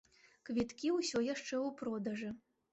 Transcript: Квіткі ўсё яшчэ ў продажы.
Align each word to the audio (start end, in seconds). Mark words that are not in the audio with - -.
Квіткі 0.49 0.87
ўсё 0.95 1.23
яшчэ 1.27 1.55
ў 1.65 1.69
продажы. 1.85 2.35